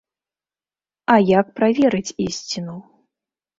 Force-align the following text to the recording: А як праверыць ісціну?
А 1.13 1.19
як 1.39 1.53
праверыць 1.61 2.15
ісціну? 2.27 2.77